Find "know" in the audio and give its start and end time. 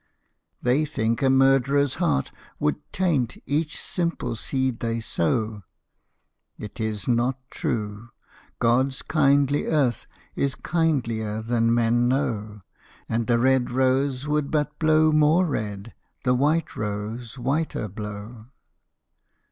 12.07-12.61